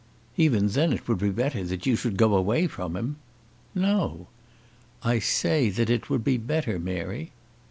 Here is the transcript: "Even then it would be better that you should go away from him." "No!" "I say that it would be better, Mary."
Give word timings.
"Even 0.35 0.69
then 0.69 0.91
it 0.91 1.07
would 1.07 1.19
be 1.19 1.29
better 1.29 1.63
that 1.63 1.85
you 1.85 1.95
should 1.95 2.17
go 2.17 2.33
away 2.35 2.65
from 2.65 2.95
him." 2.95 3.17
"No!" 3.75 4.29
"I 5.03 5.19
say 5.19 5.69
that 5.69 5.91
it 5.91 6.09
would 6.09 6.23
be 6.23 6.37
better, 6.37 6.79
Mary." 6.79 7.33